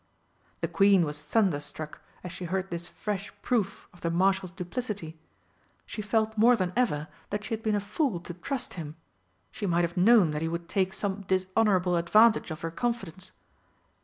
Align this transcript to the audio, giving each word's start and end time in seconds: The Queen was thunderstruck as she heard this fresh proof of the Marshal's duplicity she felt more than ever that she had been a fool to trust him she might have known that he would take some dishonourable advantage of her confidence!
The 0.61 0.67
Queen 0.67 1.05
was 1.05 1.21
thunderstruck 1.21 2.01
as 2.23 2.31
she 2.31 2.45
heard 2.45 2.71
this 2.71 2.87
fresh 2.87 3.31
proof 3.43 3.87
of 3.93 4.01
the 4.01 4.09
Marshal's 4.09 4.49
duplicity 4.49 5.19
she 5.85 6.01
felt 6.01 6.35
more 6.39 6.55
than 6.55 6.73
ever 6.75 7.07
that 7.29 7.43
she 7.43 7.53
had 7.53 7.61
been 7.61 7.75
a 7.75 7.79
fool 7.79 8.19
to 8.21 8.33
trust 8.33 8.73
him 8.73 8.95
she 9.51 9.67
might 9.67 9.83
have 9.83 9.97
known 9.97 10.31
that 10.31 10.41
he 10.41 10.47
would 10.47 10.67
take 10.67 10.91
some 10.93 11.21
dishonourable 11.27 11.97
advantage 11.97 12.49
of 12.49 12.61
her 12.61 12.71
confidence! 12.71 13.31